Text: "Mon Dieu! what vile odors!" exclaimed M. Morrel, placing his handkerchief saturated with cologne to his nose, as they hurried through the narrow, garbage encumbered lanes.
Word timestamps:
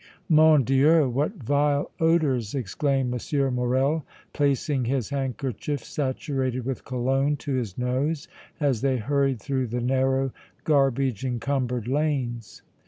"Mon 0.27 0.63
Dieu! 0.63 1.07
what 1.07 1.43
vile 1.43 1.91
odors!" 1.99 2.55
exclaimed 2.55 3.13
M. 3.13 3.53
Morrel, 3.53 4.03
placing 4.33 4.85
his 4.85 5.11
handkerchief 5.11 5.83
saturated 5.85 6.65
with 6.65 6.83
cologne 6.85 7.37
to 7.37 7.53
his 7.53 7.77
nose, 7.77 8.27
as 8.59 8.81
they 8.81 8.97
hurried 8.97 9.39
through 9.39 9.67
the 9.67 9.79
narrow, 9.79 10.31
garbage 10.63 11.23
encumbered 11.23 11.87
lanes. 11.87 12.63